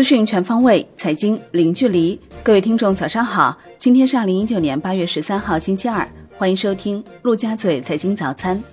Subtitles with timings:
[0.00, 2.18] 资讯全方位，财经零距离。
[2.42, 3.54] 各位听众，早上好！
[3.76, 8.64] 今天是二零一九年八月十三号，星期二，欢迎收听陆家嘴财经早餐。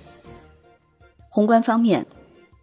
[1.28, 2.06] 宏观方面，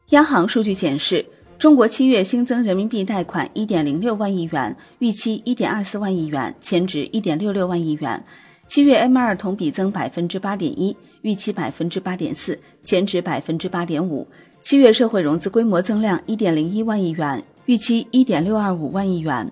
[0.10, 1.24] 央行数据显示，
[1.60, 8.26] 中国七月新增人民币贷款一点零六万亿元，预期一点二四万亿元，前值一点六六万亿元。
[8.66, 14.28] 七月 M 二同比增百分之八点一，预期百分之八点四，前值百分之八点五。
[14.64, 19.52] 七月社会融资规模增量一点零一万亿元，预期一点六二五万亿元。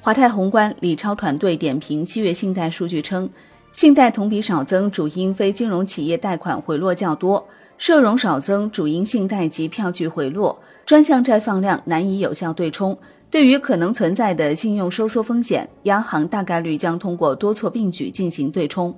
[0.00, 3.28] 华泰宏观李超团队点评七月信贷数据称，
[3.72, 12.98] 信贷同比少增主因非金融企业贷款回落较多，社融少增主因信贷及票据回落，专项债放量难以有效对冲。
[13.30, 18.96] 对于可能存在的信用收缩风险，央行大概率将通过多措并举进行对冲。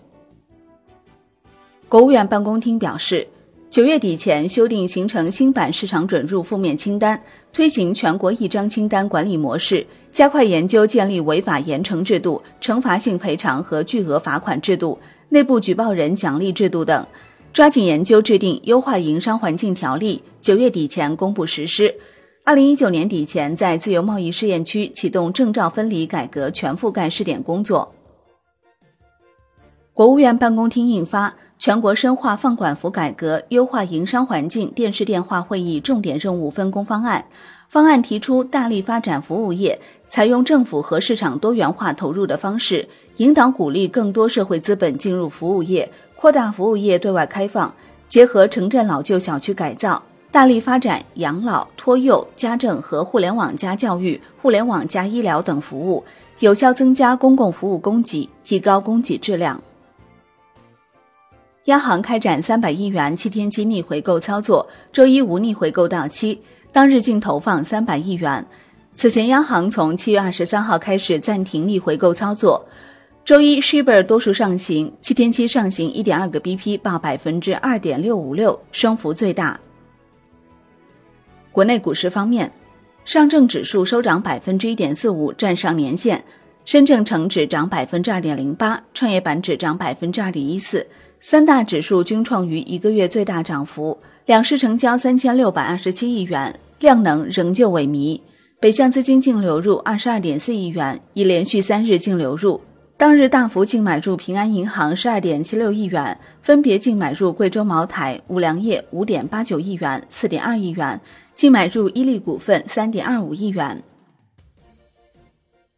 [1.88, 3.26] 国务院办公厅表示，
[3.70, 7.22] 九月底前修订形成新版市场准入负面清单，
[7.52, 17.06] 推行全国一张清单管理模式，加快研究建立违法严惩制度、惩罚性赔偿和巨额罚款制度、内部举报人奖励制度等，
[17.52, 21.94] 抓紧研究制定优化营商环境条例，九月底前公布实施。
[22.42, 27.94] 二零一九年底前，在自由贸易试验区启动证照分离改革全覆盖试点工作。
[29.94, 31.28] 国务院办公厅印发
[31.60, 37.22] 《全国深化放管服改革、优化营商环境电视电话会议重点任务分工方案》，
[37.68, 42.88] 方案提出大力发展服务业，采用政府和市场多元化投入的方式，
[43.18, 47.74] 引导鼓励更多社会资本进入服务业，扩大服务业对外开放，
[48.08, 50.02] 结合城镇老旧小区改造。
[50.30, 56.02] 大力发展养老、托幼、家政和互联网加教育、互联网加医疗等服务，
[56.38, 59.60] 有效增加公共服务供给，提高供给质量。
[61.66, 66.40] 央行开展三百亿元七天期逆回购操作，周一无逆回购到期，
[66.72, 68.46] 当日净投放三百亿元。
[68.94, 72.66] 此前，央行从七月二十三号开始暂停逆回购操作。
[73.26, 79.60] 周一，Shibor 多数上行，七天期上行一点二个 BP，报百分之二点六五六，升幅最大。
[81.52, 82.50] 国内股市方面，
[83.04, 86.20] 上证指数收涨百分之一点四五，站上年线；
[86.64, 90.86] 深证成指涨百分之二点零八，创业板指涨百分之二点一四，
[91.22, 93.98] 三大指数均创于一个月最大涨幅。
[94.24, 98.20] 两市成交三千六百二十七亿元，量能仍旧萎靡。
[98.58, 102.60] 北向资金净流入二十二点四亿元，已连续三日净流入。
[102.96, 111.00] 当日大幅净买入平安银行十二点七六亿元，分别净买入贵州茅台、五粮液五点八九亿元、四点二亿元。
[111.34, 113.82] 净买入伊利股份三点二五亿元。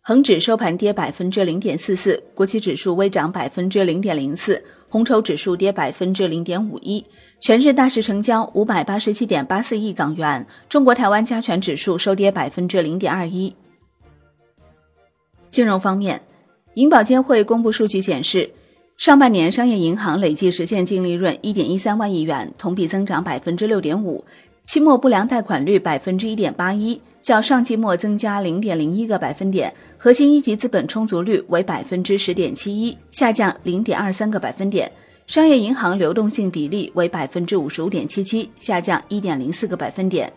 [0.00, 7.02] 恒指收盘跌百分之零点四四，国企指数微涨百分之零点零四，红筹指数跌百分之零点五一。
[7.40, 10.46] 全日大市成交五百八十七点八四亿港元。
[10.68, 13.54] 中国台湾加权指数收跌百分之零点二一。
[15.48, 16.20] 金融方面，
[16.74, 18.50] 银保监会公布数据显示，
[18.98, 24.22] 上半年商业银行累计实现净利润一点一三万亿元，同比增长百分之六点五。
[24.66, 29.72] 期末不良贷款率百分之一点八一，较上季末增加零点零一个百分点；
[30.04, 34.90] 核心一级资本充足率为百分之十点七一，下降零点二三个百分点；
[35.28, 40.32] 商业银行流动性比例为百分之五十五点七七，下降一点零四个百分点。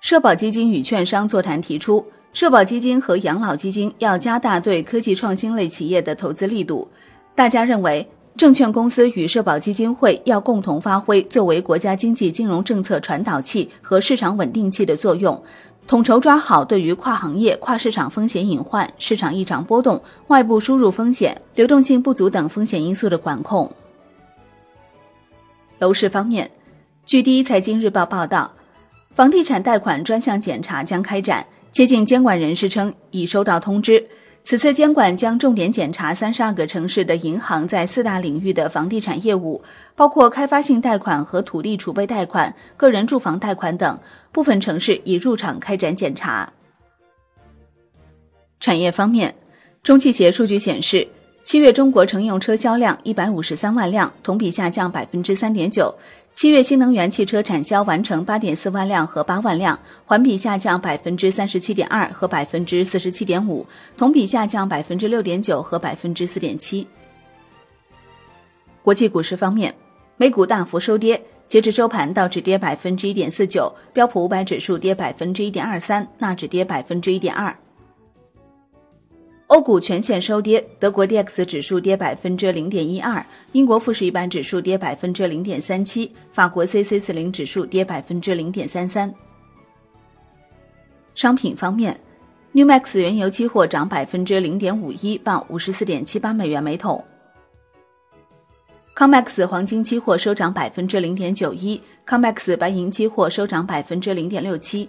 [0.00, 2.02] 社保基金与券商座谈提出，
[2.32, 6.88] 社保基金和养老基金要加大对科技创新类企业的投资力度。
[7.34, 8.08] 大家认为。
[8.36, 15.42] 证券公司与社保基金会要共同发挥作为国家经济金融政策传导器和市场稳定器的作用，
[15.86, 23.70] 统筹抓好对于跨行业、跨市场风险隐患、市场异常波动、外部输入风险、流动性不足等风险因素的管控。
[25.78, 26.50] 楼市方面，
[27.04, 28.52] 据第一财经日报报道，
[29.10, 34.08] 房地产贷款专项检查将开展，接近监管人士称已收到通知。
[34.46, 39.60] 此次监管将重点检查三十二个城市的银行在四大领域的房地产业务，
[39.96, 43.98] 包括开发性贷款和土地储备贷款、个人住房贷款等。
[44.30, 46.52] 部分城市已入场开展检查。
[48.60, 49.34] 产业方面，
[49.82, 51.08] 中汽协数据显示，
[51.42, 55.92] 七月中国乘用车销量一百五十三万辆，同比下降百分之三点九。
[56.36, 63.66] 七月新能源汽车产销完成八点四万辆和八万辆，环比下降百分之三十七点二和百分之四十七点五，
[63.96, 66.86] 同比下降百分之六点九和百分之四点七。
[68.82, 69.74] 国际股市方面，
[70.18, 71.18] 美股大幅收跌，
[71.48, 77.56] 截至收盘，道指跌百分之一点四九，标普五百指数跌百分之一点二三，纳指跌百分之一点二。
[79.56, 89.10] 欧股全线收跌，德国 D X 指数跌百分之零点一二，英国富时一百指数跌百分之零点三七，法国 C C 四零指数跌百分之零点三三。
[91.14, 91.98] 商品方面
[92.52, 97.02] ，New Max 原油期货涨百分之零点五一，报五十四点七八美元每桶。
[98.94, 104.86] COMEX 黄金期货收涨百分之零点九一，COMEX 白银期货收涨百分之零点六七。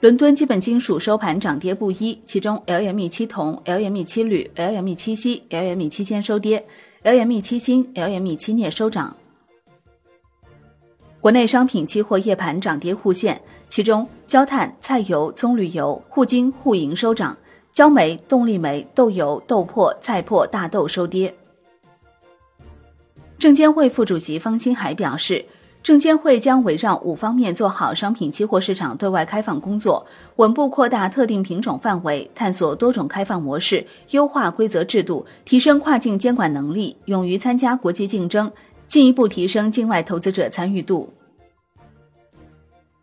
[0.00, 6.64] 伦敦基本金属收盘涨跌不一，其中 LME 七铜、LME 七铝、LME 七锡、LME 七铅收跌
[7.02, 9.16] ，LME 七锌、LME 七镍收涨。
[11.20, 17.36] 国内商品期货夜盘涨跌互现，其中焦炭、菜油、棕榈油、沪金、沪银收涨，
[17.72, 21.34] 焦煤、动力煤、豆油、豆粕、菜粕、大豆收跌。
[23.36, 25.44] 证监会副主席方星海表示。
[25.82, 38.50] 证监会将围绕五方面做好商品期货市场对外开放工作，稳步扩大特定品种范围，探索多种开放模式，优化规则制度，提升跨境监管能力，勇于参加国际竞争，
[38.86, 41.14] 进一步提升境外投资者参与度。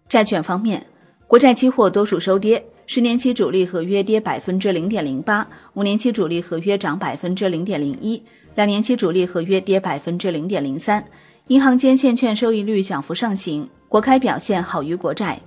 [0.08, 0.86] 债券方面，
[1.26, 8.22] 国债期货多数收跌，十年期主力合约跌百分之零点零八，五年期主力合约涨百分之零点零一，
[8.54, 11.04] 两年期主力合约跌百分之零点零三。
[11.48, 15.40] 银行间现券收益率小幅上行，国开表现好于国债。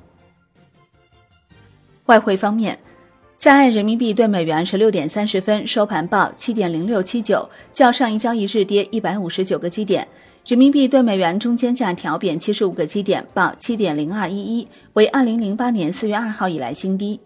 [2.07, 2.79] 外汇方面，
[3.37, 10.07] 在岸人民币对美元十六点三十分收盘报七点零六七九，较上一交易日跌一百五十九个基点。
[10.47, 17.19] 人民币对美元中间价调贬七十五个基点，报七点零二一一，为二零零八年四月二号以来新低。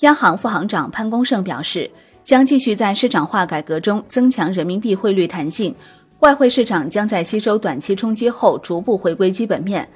[0.00, 1.90] 央行副行长潘功胜表示，
[2.24, 5.74] 将继续在市场化改革中增强人民币汇率弹性。
[6.20, 9.88] 外汇市场将在吸收短期冲击后逐步回归基本面。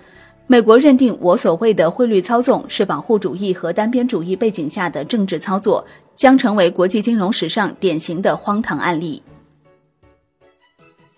[0.46, 9.22] 美国认定我所谓的汇率操纵是保护主义和单边主义背景下的政治操作，将成为国际金融史上典型的荒唐案例。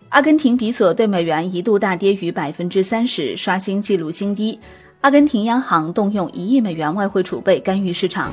[0.09, 4.59] 阿根廷比索对美元一度大跌逾百分之三十，刷新纪录新低。
[5.01, 8.33] 阿根廷央行动用一亿美元外汇储备干预市场。